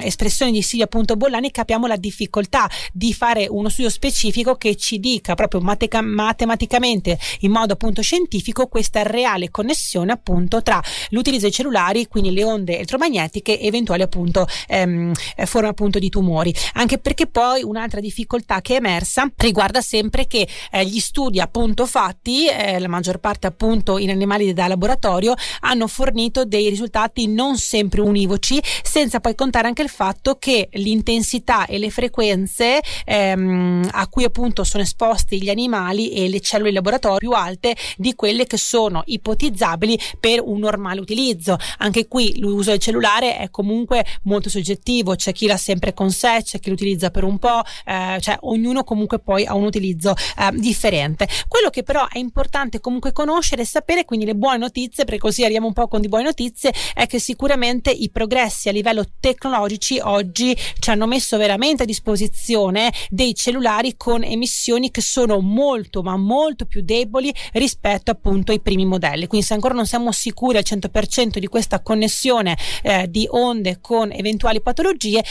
espressione 0.01 0.53
di 0.53 0.63
Silvia 0.63 0.87
appunto 0.87 1.17
Bollani 1.17 1.51
capiamo 1.51 1.87
la 1.87 1.97
difficoltà 1.97 2.69
di 2.93 3.13
fare 3.13 3.47
uno 3.49 3.69
studio 3.69 3.91
specifico 3.91 4.57
che 4.57 4.77
ci 4.77 4.99
dica 4.99 5.35
proprio 5.35 5.61
matica- 5.61 6.01
matematicamente 6.01 7.19
in 7.41 7.51
modo 7.51 7.75
appunto 7.75 8.03
scientifico 8.03 8.67
questa 8.67 9.03
reale 9.03 9.51
connessione 9.51 10.13
appunto 10.13 10.63
tra 10.63 10.83
l'utilizzo 11.11 11.48
dei 11.49 11.53
cellulari, 11.53 12.07
quindi 12.07 12.33
le 12.33 12.45
onde 12.45 12.77
elettromagnetiche 12.77 13.61
eventuali 13.61 14.03
appunto 14.03 14.47
ehm, 14.69 15.13
forme 15.45 15.69
appunto 15.69 15.99
di 15.99 16.09
tumori. 16.09 16.55
Anche 16.75 16.99
perché 16.99 17.27
poi 17.27 17.63
un'altra 17.63 18.01
difficoltà 18.01 18.61
che 18.61 18.75
è 18.75 18.77
emersa 18.77 19.31
riguarda 19.37 19.81
sempre 19.81 20.27
che 20.27 20.47
eh, 20.71 20.85
gli 20.85 20.99
studi 20.99 21.41
appunto 21.41 21.87
fatti, 21.87 22.49
eh, 22.49 22.79
la 22.79 22.89
maggior 22.89 23.19
parte 23.19 23.47
appunto 23.47 23.99
in 23.99 24.11
animali 24.11 24.53
da 24.53 24.69
laboratorio, 24.69 25.35
hanno 25.61 25.87
fornito 25.87 26.45
dei 26.45 26.69
risultati 26.69 27.27
non 27.27 27.57
sempre 27.57 28.01
univoci, 28.01 28.61
senza 28.83 29.21
poi 29.21 29.35
contare 29.35 29.69
anche 29.69 29.83
il 29.83 29.89
fatto 29.89 30.37
che 30.39 30.69
l'intensità 30.73 31.67
e 31.67 31.79
le 31.79 31.91
frequenze 31.91 32.81
ehm, 33.05 33.89
a 33.93 34.09
cui 34.09 34.25
appunto 34.25 34.65
sono 34.65 34.83
esposti 34.83 35.43
gli 35.43 35.51
animali 35.51 36.11
e 36.13 36.29
le 36.29 36.41
cellule 36.41 36.69
in 36.69 36.75
laboratorio 36.75 37.29
più 37.29 37.31
alte 37.31 37.77
di 37.97 38.15
quelle 38.15 38.47
che 38.47 38.57
sono 38.57 39.03
ipotizzabili 39.05 39.99
per 40.19 40.41
un 40.43 40.59
normale 40.59 41.01
utilizzo 41.01 41.17
l'utilizzo. 41.39 41.57
Anche 41.79 42.09
qui 42.09 42.39
l'uso 42.39 42.71
del 42.71 42.81
cellulare 42.81 43.39
è 43.39 43.51
comunque 43.51 44.05
molto 44.25 44.51
soggettivo, 44.51 45.15
c'è 45.15 45.33
chi 45.33 45.47
l'ha 45.47 45.57
sempre 45.57 45.95
con 45.95 46.11
sé, 46.11 46.41
c'è 46.43 46.59
chi 46.59 46.71
l'utilizza 46.71 47.11
per 47.11 47.25
un 47.25 47.39
po', 47.39 47.63
eh, 47.85 48.19
cioè 48.21 48.37
ognuno 48.41 48.85
comunque 48.85 49.21
poi 49.21 49.47
ha 49.47 49.55
un 49.55 49.65
utilizzo 49.65 50.15
eh, 50.15 50.51
differente. 50.55 51.29
Quello 51.47 51.71
che 51.71 51.83
però 51.83 52.07
è 52.09 52.19
importante 52.19 52.81
comunque 52.81 53.13
conoscere 53.13 53.63
e 53.63 53.65
sapere, 53.65 54.05
quindi 54.05 54.27
le 54.27 54.35
buone 54.35 54.59
notizie, 54.59 55.05
perché 55.05 55.21
così 55.21 55.43
arriviamo 55.43 55.69
un 55.69 55.73
po' 55.73 55.89
con 55.89 56.01
di 56.01 56.09
buone 56.09 56.25
notizie, 56.25 56.73
è 56.95 57.07
che 57.07 57.19
sicuramente 57.19 57.91
i 57.91 58.11
progressi 58.11 58.69
a 58.69 58.73
livello 58.73 59.05
tecnologici 59.21 60.01
oggi 60.03 60.57
ci 60.79 60.91
hanno 60.91 61.07
messo 61.07 61.37
veramente 61.37 61.85
a 61.85 61.87
disposizione 61.87 62.93
dei 63.09 63.35
cellulari 63.35 63.97
con 63.97 64.25
emissioni 64.25 64.91
che 64.91 65.01
sono 65.01 65.41
molto 65.41 66.03
ma 66.03 66.17
molto 66.17 66.65
più 66.65 66.83
deboli 66.83 67.33
rispetto 67.53 68.11
appunto 68.11 68.53
ai 68.53 68.61
primi 68.61 68.85
modelli. 68.85 69.27
Quindi 69.27 69.47
se 69.47 69.55
ancora 69.55 69.75
non 69.75 69.87
siamo 69.87 70.11
sicuri 70.13 70.57
al 70.57 70.65
100% 70.67 71.28
di 71.37 71.47
questa 71.47 71.81
connessione 71.81 72.57
eh, 72.83 73.07
di 73.09 73.27
onde 73.31 73.79
con 73.81 74.11
eventuali 74.13 74.61
patologie, 74.61 75.23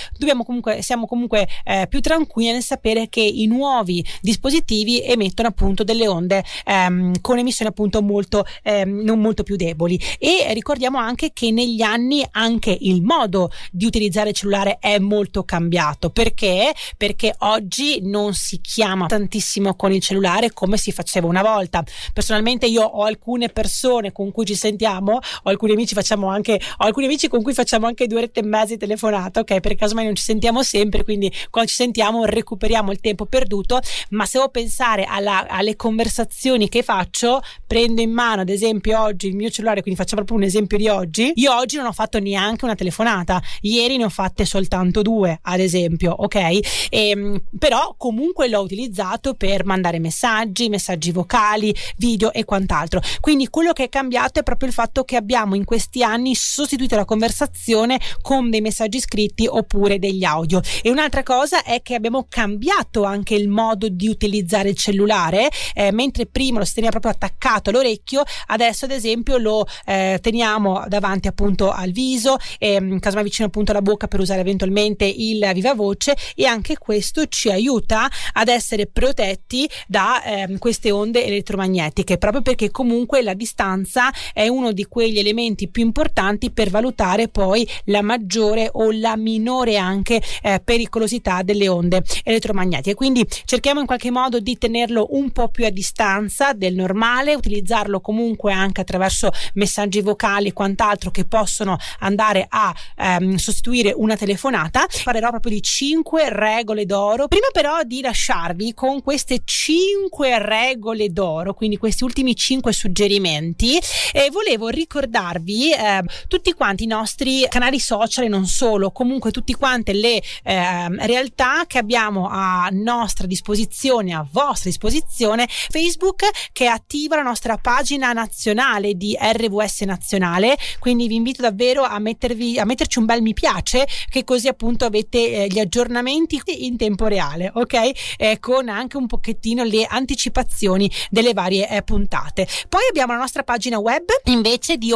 comunque, 0.43 0.81
siamo 0.81 1.05
comunque 1.05 1.47
eh, 1.63 1.87
più 1.89 1.99
tranquilli 1.99 2.51
nel 2.51 2.63
sapere 2.63 3.09
che 3.09 3.21
i 3.21 3.47
nuovi 3.47 4.05
dispositivi 4.21 5.03
emettono 5.03 5.49
appunto 5.49 5.83
delle 5.83 6.07
onde 6.07 6.43
ehm, 6.65 7.19
con 7.21 7.37
emissioni 7.37 7.71
appunto 7.71 8.01
molto 8.01 8.45
ehm, 8.63 9.01
non 9.01 9.19
molto 9.19 9.43
più 9.43 9.55
deboli. 9.55 9.99
E 10.19 10.53
ricordiamo 10.53 10.97
anche 10.97 11.31
che 11.33 11.51
negli 11.51 11.81
anni 11.81 12.25
anche 12.31 12.75
il 12.79 13.01
modo 13.01 13.51
di 13.71 13.85
utilizzare 13.85 14.29
il 14.29 14.35
cellulare 14.35 14.77
è 14.79 14.99
molto 14.99 15.43
cambiato. 15.43 16.09
Perché? 16.09 16.73
Perché 16.95 17.33
oggi 17.39 17.99
non 18.01 18.33
si 18.33 18.61
chiama 18.61 19.07
tantissimo 19.07 19.75
con 19.75 19.91
il 19.91 20.01
cellulare 20.01 20.53
come 20.53 20.77
si 20.77 20.91
faceva 20.91 21.27
una 21.27 21.41
volta. 21.41 21.83
Personalmente 22.13 22.67
io 22.67 22.83
ho 22.83 23.03
alcune 23.03 23.49
persone 23.49 24.11
con 24.11 24.31
cui 24.31 24.45
ci 24.45 24.55
sentiamo 24.55 25.15
ho 25.15 25.49
alcuni 25.49 25.75
amici 25.77 25.93
facciamo 25.93 26.27
anche 26.27 26.60
ho 26.77 26.86
alcuni 26.86 27.05
amici 27.05 27.27
con 27.27 27.41
cui 27.41 27.53
facciamo 27.53 27.88
anche 27.88 28.07
due 28.07 28.19
orette 28.19 28.41
e 28.41 28.43
mezza 28.43 28.74
di 28.74 28.77
telefonata 28.77 29.39
ok? 29.41 29.60
Per 29.60 29.75
caso 29.75 29.96
mai 29.96 30.05
non 30.05 30.15
ci 30.15 30.24
sentiamo 30.24 30.63
sempre 30.63 31.03
quindi 31.03 31.31
quando 31.50 31.69
ci 31.69 31.75
sentiamo 31.75 32.25
recuperiamo 32.25 32.91
il 32.91 33.00
tempo 33.00 33.25
perduto 33.25 33.79
ma 34.10 34.25
se 34.25 34.38
devo 34.38 34.50
pensare 34.50 35.03
alla, 35.03 35.48
alle 35.48 35.75
conversazioni 35.75 36.69
che 36.69 36.84
faccio 36.84 37.41
prendo 37.65 38.01
in 38.01 38.12
mano 38.12 38.41
ad 38.41 38.50
esempio 38.50 39.00
oggi 39.01 39.27
il 39.27 39.36
mio 39.36 39.50
cellulare 39.50 39.81
quindi 39.81 40.00
facciamo 40.00 40.24
proprio 40.24 40.38
un 40.38 40.50
esempio 40.50 40.77
di 40.77 40.88
oggi 40.88 41.31
io 41.36 41.55
oggi 41.55 41.77
non 41.77 41.86
ho 41.86 41.91
fatto 41.91 42.19
neanche 42.19 42.65
una 42.65 42.75
telefonata 42.75 43.41
ieri 43.62 43.98
ne 43.98 44.05
ho 44.05 44.10
fatte 44.10 44.46
soltanto 44.46 45.01
due 45.01 45.39
ad 45.41 45.60
esempio 45.60 46.12
ok? 46.17 46.36
E, 46.36 46.62
ehm, 46.89 47.41
però 47.57 47.96
comunque 47.98 48.48
l'ho 48.48 48.62
utilizzato 48.62 49.34
per 49.34 49.65
mandare 49.65 50.00
messaggi 50.00 50.69
messaggi 50.69 51.12
vocali 51.12 51.75
video 51.98 52.31
e 52.34 52.46
quant'altro. 52.46 53.01
Quindi 53.19 53.48
quello 53.50 53.74
che 53.74 53.86
è 53.86 53.89
cambiato 53.89 54.39
è 54.39 54.43
proprio 54.43 54.67
il 54.67 54.74
fatto 54.74 55.03
che 55.03 55.15
abbiamo 55.15 55.55
in 55.55 55.65
questi 55.67 56.01
anni 56.01 56.33
sostituito 56.33 56.95
la 56.95 57.03
conversazione 57.03 58.00
con 58.21 58.50
dei 58.50 58.62
messaggi 58.62 59.01
scritti 59.01 59.45
oppure 59.47 60.00
degli 60.00 60.24
audio. 60.24 60.62
E 60.81 60.89
un'altra 60.89 61.24
cosa 61.24 61.63
è 61.63 61.81
che 61.81 61.93
abbiamo 61.93 62.25
cambiato 62.29 63.03
anche 63.03 63.36
il 63.36 63.50
modo 63.50 63.89
di 63.89 64.07
utilizzare 64.07 64.69
il 64.69 64.77
cellulare 64.77 65.50
eh, 65.74 65.91
mentre 65.91 66.25
prima 66.25 66.59
lo 66.59 66.65
si 66.65 66.75
teneva 66.75 66.91
proprio 66.91 67.12
attaccato 67.12 67.69
all'orecchio 67.69 68.24
adesso 68.47 68.86
ad 68.86 68.91
esempio 68.91 69.38
lo 69.38 69.65
eh, 69.86 70.19
teniamo 70.21 70.86
davanti 70.88 71.27
appunto 71.27 71.69
al 71.69 71.91
viso 71.91 72.38
eh, 72.59 72.97
casomai 73.00 73.25
vicino 73.25 73.47
appunto 73.47 73.71
alla 73.71 73.81
bocca 73.81 74.07
per 74.07 74.21
usare 74.21 74.39
eventualmente 74.39 75.03
il 75.03 75.50
viva 75.53 75.74
voce 75.74 76.15
e 76.33 76.45
anche 76.45 76.77
questo 76.77 77.27
ci 77.27 77.51
aiuta 77.51 78.09
ad 78.33 78.47
essere 78.47 78.88
protetti 78.88 79.69
da 79.86 80.24
eh, 80.24 80.57
queste 80.59 80.91
onde 80.91 81.25
elettromagnetiche 81.25 82.17
proprio 82.17 82.41
perché 82.41 82.71
comunque 82.71 83.21
la 83.21 83.33
distanza 83.33 84.12
è 84.31 84.47
uno 84.47 84.71
di 84.71 84.86
quegli 84.86 85.19
elementi 85.19 85.56
più 85.65 85.83
importanti 85.83 86.51
per 86.51 86.69
valutare 86.69 87.27
poi 87.27 87.67
la 87.85 88.03
maggiore 88.03 88.69
o 88.71 88.91
la 88.91 89.17
minore 89.17 89.77
anche 89.77 90.21
eh, 90.43 90.61
pericolosità 90.63 91.41
delle 91.41 91.67
onde 91.67 92.03
elettromagnetiche. 92.23 92.93
Quindi 92.93 93.25
cerchiamo 93.45 93.79
in 93.79 93.87
qualche 93.87 94.11
modo 94.11 94.39
di 94.39 94.55
tenerlo 94.59 95.07
un 95.11 95.31
po' 95.31 95.49
più 95.49 95.65
a 95.65 95.71
distanza 95.71 96.53
del 96.53 96.75
normale 96.75 97.33
utilizzarlo 97.33 97.99
comunque 97.99 98.53
anche 98.53 98.81
attraverso 98.81 99.31
messaggi 99.55 100.01
vocali 100.01 100.49
e 100.49 100.53
quant'altro 100.53 101.09
che 101.09 101.25
possono 101.25 101.77
andare 102.01 102.45
a 102.47 102.71
ehm, 102.95 103.37
sostituire 103.37 103.91
una 103.95 104.15
telefonata. 104.15 104.85
Parlerò 105.03 105.31
proprio 105.31 105.53
di 105.53 105.63
5 105.63 106.29
regole 106.29 106.85
d'oro. 106.85 107.27
Prima 107.27 107.47
però 107.51 107.81
di 107.81 108.01
lasciarvi 108.01 108.75
con 108.75 109.01
queste 109.01 109.41
5 109.43 110.37
regole 110.37 111.09
d'oro 111.09 111.53
quindi 111.53 111.77
questi 111.77 112.03
ultimi 112.03 112.35
5 112.35 112.71
suggerimenti 112.73 113.79
e 114.11 114.29
volevo 114.31 114.67
ricordarvi 114.67 115.46
eh, 115.53 116.03
tutti 116.27 116.53
quanti 116.53 116.83
i 116.83 116.87
nostri 116.87 117.45
canali 117.49 117.79
social 117.79 118.25
e 118.25 118.27
non 118.27 118.45
solo 118.45 118.91
comunque 118.91 119.31
tutte 119.31 119.55
quante 119.55 119.93
le 119.93 120.21
eh, 120.43 120.89
realtà 121.05 121.65
che 121.67 121.77
abbiamo 121.77 122.27
a 122.29 122.69
nostra 122.71 123.27
disposizione 123.27 124.13
a 124.13 124.25
vostra 124.29 124.69
disposizione 124.69 125.47
Facebook 125.47 126.23
che 126.51 126.67
attiva 126.67 127.15
la 127.15 127.21
nostra 127.21 127.57
pagina 127.57 128.13
nazionale 128.13 128.95
di 128.95 129.17
RVS 129.19 129.81
nazionale. 129.81 130.57
Quindi 130.79 131.07
vi 131.07 131.15
invito 131.15 131.41
davvero 131.41 131.83
a 131.83 131.99
mettervi 131.99 132.59
a 132.59 132.65
metterci 132.65 132.99
un 132.99 133.05
bel 133.05 133.21
mi 133.21 133.33
piace 133.33 133.87
che 134.09 134.23
così 134.23 134.47
appunto 134.47 134.85
avete 134.85 135.43
eh, 135.43 135.47
gli 135.47 135.59
aggiornamenti 135.59 136.41
in 136.57 136.77
tempo 136.77 137.07
reale 137.07 137.51
ok? 137.53 138.17
Eh, 138.17 138.39
con 138.39 138.69
anche 138.69 138.97
un 138.97 139.07
pochettino 139.07 139.63
le 139.63 139.85
anticipazioni 139.85 140.89
delle 141.09 141.33
varie 141.33 141.69
eh, 141.69 141.81
puntate. 141.83 142.47
Poi 142.69 142.81
abbiamo 142.89 143.13
la 143.13 143.19
nostra 143.19 143.43
pagina 143.43 143.79
web 143.79 144.05
invece 144.25 144.77
di 144.77 144.91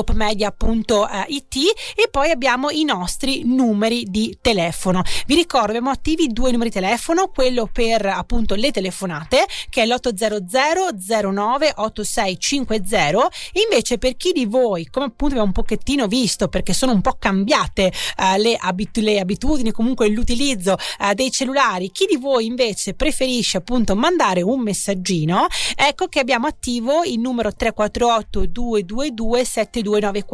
opmedia.it 0.45 1.55
e 1.95 2.07
poi 2.09 2.31
abbiamo 2.31 2.69
i 2.69 2.83
nostri 2.83 3.43
numeri 3.45 4.05
di 4.07 4.37
telefono. 4.41 5.03
Vi 5.25 5.35
ricordo 5.35 5.69
abbiamo 5.69 5.89
attivi 5.89 6.27
due 6.27 6.51
numeri 6.51 6.69
di 6.69 6.75
telefono 6.75 7.27
quello 7.27 7.69
per 7.71 8.05
appunto 8.05 8.55
le 8.55 8.71
telefonate 8.71 9.45
che 9.69 9.83
è 9.83 9.85
l'800 9.85 11.31
09 11.31 11.73
8650 11.75 13.29
invece 13.63 13.97
per 13.97 14.15
chi 14.15 14.31
di 14.31 14.45
voi 14.45 14.87
come 14.89 15.05
appunto 15.05 15.33
abbiamo 15.33 15.47
un 15.47 15.53
pochettino 15.53 16.07
visto 16.07 16.47
perché 16.47 16.73
sono 16.73 16.93
un 16.93 17.01
po' 17.01 17.15
cambiate 17.19 17.91
uh, 18.17 18.39
le, 18.39 18.55
abit- 18.59 18.97
le, 18.97 19.19
abitudini 19.19 19.71
comunque 19.71 20.07
l'utilizzo 20.09 20.73
uh, 20.99 21.13
dei 21.13 21.31
cellulari 21.31 21.91
chi 21.91 22.05
di 22.05 22.17
voi 22.17 22.45
invece 22.45 22.93
preferisce 22.93 23.57
appunto 23.57 23.95
mandare 23.95 24.41
un 24.41 24.61
messaggino 24.61 25.47
ecco 25.75 26.07
che 26.07 26.19
abbiamo 26.19 26.47
attivo 26.47 27.03
il 27.03 27.19
numero 27.19 27.53
348 27.53 28.45
222 28.45 29.45
7294 29.45 30.30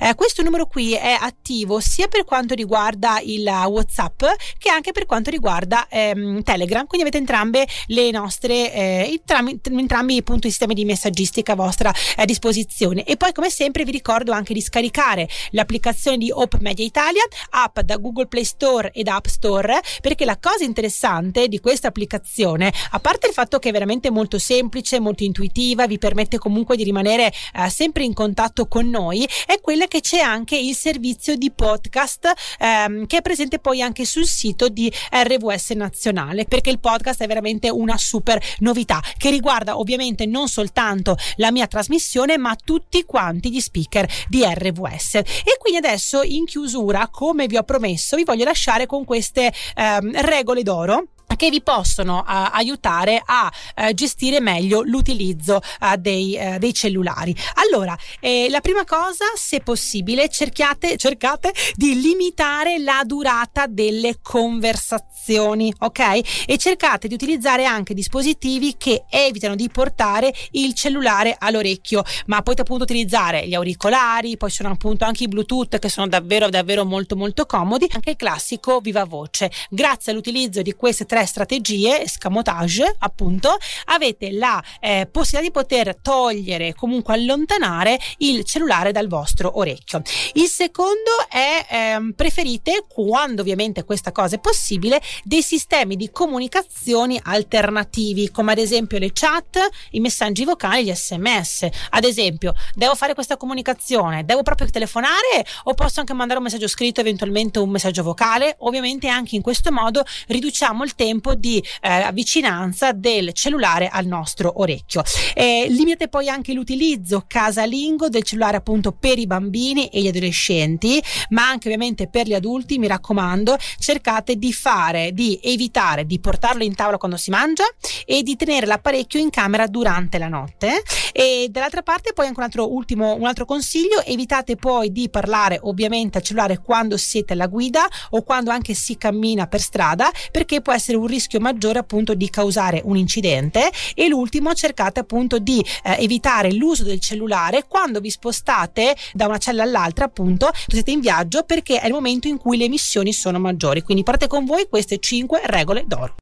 eh, 0.00 0.14
questo 0.14 0.42
numero 0.42 0.66
qui 0.66 0.94
è 0.94 1.16
attivo 1.20 1.78
sia 1.78 2.08
per 2.08 2.24
quanto 2.24 2.54
riguarda 2.54 3.20
il 3.22 3.46
whatsapp 3.46 4.24
che 4.58 4.70
anche 4.70 4.92
per 4.92 5.04
quanto 5.04 5.30
riguarda 5.30 5.86
ehm, 5.88 6.42
telegram. 6.42 6.86
Quindi 6.86 7.06
avete 7.06 7.18
entrambe 7.18 7.66
le 7.88 8.10
nostre 8.10 8.72
eh, 8.72 9.08
entrambi, 9.10 9.60
entrambi 9.62 10.16
appunto 10.16 10.46
i 10.46 10.50
sistemi 10.50 10.74
di 10.74 10.84
messaggistica 10.84 11.52
a 11.52 11.56
vostra 11.56 11.92
eh, 12.16 12.24
disposizione. 12.24 13.04
E 13.04 13.16
poi 13.16 13.32
come 13.32 13.50
sempre 13.50 13.84
vi 13.84 13.90
ricordo 13.90 14.32
anche 14.32 14.54
di 14.54 14.62
scaricare 14.62 15.28
l'applicazione 15.50 16.16
di 16.16 16.30
Op 16.30 16.56
Media 16.60 16.84
Italia 16.84 17.22
app 17.50 17.80
da 17.80 17.96
Google 17.96 18.26
Play 18.26 18.44
Store 18.44 18.90
ed 18.92 19.08
App 19.08 19.26
Store 19.26 19.80
perché 20.00 20.24
la 20.24 20.38
cosa 20.38 20.64
interessante 20.64 21.48
di 21.48 21.60
questa 21.60 21.88
applicazione 21.88 22.72
a 22.90 23.00
parte 23.00 23.26
il 23.26 23.32
fatto 23.32 23.58
che 23.58 23.68
è 23.68 23.72
veramente 23.72 24.10
molto 24.10 24.38
semplice 24.38 25.00
molto 25.00 25.24
intuitiva 25.24 25.86
vi 25.86 25.98
permette 25.98 26.38
comunque 26.38 26.76
di 26.76 26.84
rimanere 26.84 27.32
eh, 27.54 27.68
sempre 27.68 28.04
in 28.04 28.14
contatto 28.14 28.66
con 28.66 28.88
noi 28.88 29.25
è 29.46 29.60
quella 29.60 29.86
che 29.86 30.00
c'è 30.00 30.18
anche 30.18 30.56
il 30.56 30.74
servizio 30.74 31.36
di 31.36 31.50
podcast 31.50 32.32
ehm, 32.58 33.06
che 33.06 33.18
è 33.18 33.22
presente 33.22 33.58
poi 33.58 33.82
anche 33.82 34.04
sul 34.04 34.26
sito 34.26 34.68
di 34.68 34.92
RVS 35.10 35.70
Nazionale 35.70 36.44
perché 36.44 36.70
il 36.70 36.78
podcast 36.78 37.22
è 37.22 37.26
veramente 37.26 37.68
una 37.68 37.96
super 37.96 38.42
novità 38.60 39.02
che 39.16 39.30
riguarda 39.30 39.78
ovviamente 39.78 40.26
non 40.26 40.48
soltanto 40.48 41.16
la 41.36 41.50
mia 41.50 41.66
trasmissione 41.66 42.38
ma 42.38 42.56
tutti 42.56 43.04
quanti 43.04 43.50
gli 43.50 43.60
speaker 43.60 44.08
di 44.28 44.42
RVS 44.44 45.14
e 45.14 45.56
quindi 45.58 45.78
adesso 45.78 46.22
in 46.22 46.44
chiusura 46.44 47.08
come 47.08 47.46
vi 47.46 47.56
ho 47.56 47.62
promesso 47.62 48.16
vi 48.16 48.24
voglio 48.24 48.44
lasciare 48.44 48.86
con 48.86 49.04
queste 49.04 49.52
ehm, 49.74 50.20
regole 50.22 50.62
d'oro 50.62 51.08
che 51.36 51.50
vi 51.50 51.62
possono 51.62 52.18
uh, 52.18 52.22
aiutare 52.26 53.22
a 53.24 53.52
uh, 53.76 53.92
gestire 53.92 54.40
meglio 54.40 54.82
l'utilizzo 54.82 55.56
uh, 55.56 55.96
dei, 55.96 56.38
dei, 56.58 56.74
cellulari. 56.74 57.34
Allora, 57.54 57.96
eh, 58.20 58.48
la 58.50 58.60
prima 58.60 58.84
cosa, 58.84 59.24
se 59.36 59.60
possibile, 59.60 60.28
cerchiate, 60.28 60.96
cercate 60.96 61.52
di 61.74 62.00
limitare 62.00 62.78
la 62.78 63.02
durata 63.04 63.66
delle 63.66 64.18
conversazioni, 64.22 65.72
ok? 65.78 66.44
E 66.46 66.56
cercate 66.58 67.08
di 67.08 67.14
utilizzare 67.14 67.64
anche 67.64 67.94
dispositivi 67.94 68.76
che 68.76 69.04
evitano 69.08 69.54
di 69.54 69.68
portare 69.68 70.32
il 70.52 70.74
cellulare 70.74 71.36
all'orecchio, 71.38 72.02
ma 72.26 72.42
potete 72.42 72.62
appunto 72.62 72.84
utilizzare 72.84 73.46
gli 73.46 73.54
auricolari, 73.54 74.36
poi 74.36 74.50
sono 74.50 74.70
appunto 74.70 75.04
anche 75.04 75.24
i 75.24 75.28
Bluetooth 75.28 75.78
che 75.78 75.88
sono 75.88 76.06
davvero 76.06 76.48
davvero 76.48 76.84
molto 76.84 77.16
molto 77.16 77.46
comodi, 77.46 77.86
anche 77.92 78.10
il 78.10 78.16
classico 78.16 78.80
viva 78.80 79.04
voce. 79.04 79.50
Grazie 79.68 80.12
all'utilizzo 80.12 80.62
di 80.62 80.74
queste 80.74 81.04
tre 81.04 81.25
strategie, 81.26 82.06
scamotage 82.08 82.96
appunto, 82.98 83.56
avete 83.86 84.30
la 84.32 84.62
eh, 84.80 85.08
possibilità 85.10 85.40
di 85.40 85.50
poter 85.50 85.96
togliere, 86.00 86.74
comunque 86.74 87.14
allontanare 87.14 87.98
il 88.18 88.44
cellulare 88.44 88.92
dal 88.92 89.08
vostro 89.08 89.58
orecchio. 89.58 90.02
Il 90.34 90.48
secondo 90.48 91.10
è 91.28 91.66
ehm, 91.68 92.12
preferite, 92.12 92.84
quando 92.88 93.42
ovviamente 93.42 93.84
questa 93.84 94.12
cosa 94.12 94.36
è 94.36 94.38
possibile, 94.38 95.00
dei 95.24 95.42
sistemi 95.42 95.96
di 95.96 96.10
comunicazioni 96.10 97.20
alternativi, 97.22 98.30
come 98.30 98.52
ad 98.52 98.58
esempio 98.58 98.98
le 98.98 99.10
chat, 99.12 99.58
i 99.90 100.00
messaggi 100.00 100.44
vocali, 100.44 100.84
gli 100.84 100.94
sms. 100.94 101.68
Ad 101.90 102.04
esempio, 102.04 102.54
devo 102.74 102.94
fare 102.94 103.14
questa 103.14 103.36
comunicazione, 103.36 104.24
devo 104.24 104.42
proprio 104.42 104.68
telefonare 104.70 105.44
o 105.64 105.74
posso 105.74 106.00
anche 106.00 106.12
mandare 106.12 106.38
un 106.38 106.44
messaggio 106.44 106.68
scritto, 106.68 107.00
eventualmente 107.00 107.58
un 107.58 107.70
messaggio 107.70 108.02
vocale? 108.02 108.56
Ovviamente 108.60 109.08
anche 109.08 109.36
in 109.36 109.42
questo 109.42 109.72
modo 109.72 110.04
riduciamo 110.28 110.84
il 110.84 110.94
tempo 110.94 111.15
di 111.36 111.62
eh, 111.80 112.10
vicinanza 112.12 112.92
del 112.92 113.32
cellulare 113.32 113.88
al 113.88 114.06
nostro 114.06 114.60
orecchio. 114.60 115.02
Eh, 115.34 115.66
limitate 115.68 116.08
poi 116.08 116.28
anche 116.28 116.52
l'utilizzo 116.52 117.24
casalingo 117.26 118.08
del 118.08 118.22
cellulare 118.22 118.56
appunto 118.56 118.92
per 118.92 119.18
i 119.18 119.26
bambini 119.26 119.88
e 119.88 120.00
gli 120.00 120.08
adolescenti, 120.08 121.02
ma 121.30 121.48
anche 121.48 121.68
ovviamente 121.68 122.08
per 122.08 122.26
gli 122.26 122.34
adulti, 122.34 122.78
mi 122.78 122.86
raccomando, 122.86 123.56
cercate 123.78 124.36
di 124.36 124.52
fare, 124.52 125.12
di 125.12 125.38
evitare 125.42 126.06
di 126.06 126.18
portarlo 126.20 126.62
in 126.62 126.74
tavola 126.74 126.98
quando 126.98 127.16
si 127.16 127.30
mangia 127.30 127.64
e 128.04 128.22
di 128.22 128.36
tenere 128.36 128.66
l'apparecchio 128.66 129.20
in 129.20 129.30
camera 129.30 129.66
durante 129.66 130.18
la 130.18 130.28
notte. 130.28 130.82
E 131.12 131.48
dall'altra 131.50 131.82
parte 131.82 132.12
poi 132.12 132.26
anche 132.26 132.38
un 132.38 132.44
altro 132.44 132.72
ultimo 132.72 133.14
un 133.14 133.26
altro 133.26 133.44
consiglio, 133.44 134.02
evitate 134.04 134.56
poi 134.56 134.92
di 134.92 135.08
parlare 135.08 135.58
ovviamente 135.62 136.18
al 136.18 136.24
cellulare 136.24 136.60
quando 136.60 136.96
siete 136.96 137.32
alla 137.32 137.46
guida 137.46 137.86
o 138.10 138.22
quando 138.22 138.50
anche 138.50 138.74
si 138.74 138.96
cammina 138.96 139.46
per 139.46 139.60
strada 139.60 140.10
perché 140.30 140.60
può 140.60 140.72
essere 140.72 140.96
un 140.96 141.05
rischio 141.06 141.40
maggiore 141.40 141.78
appunto 141.78 142.14
di 142.14 142.28
causare 142.30 142.80
un 142.84 142.96
incidente. 142.96 143.70
E 143.94 144.08
l'ultimo 144.08 144.54
cercate 144.54 145.00
appunto 145.00 145.38
di 145.38 145.64
eh, 145.84 145.96
evitare 145.98 146.52
l'uso 146.52 146.84
del 146.84 147.00
cellulare 147.00 147.64
quando 147.66 148.00
vi 148.00 148.10
spostate 148.10 148.96
da 149.12 149.26
una 149.26 149.38
cella 149.38 149.62
all'altra 149.62 150.04
appunto 150.04 150.50
siete 150.66 150.90
in 150.90 151.00
viaggio 151.00 151.42
perché 151.42 151.80
è 151.80 151.86
il 151.86 151.92
momento 151.92 152.28
in 152.28 152.38
cui 152.38 152.56
le 152.56 152.64
emissioni 152.64 153.12
sono 153.12 153.38
maggiori. 153.38 153.82
Quindi 153.82 154.02
portate 154.02 154.28
con 154.28 154.44
voi 154.44 154.68
queste 154.68 154.98
5 154.98 155.40
regole 155.44 155.84
d'oro 155.86 156.14